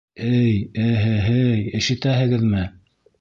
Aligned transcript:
Эй, 0.27 0.53
эһе-һей, 0.85 1.59
ишетәһегеҙме? 1.81 2.63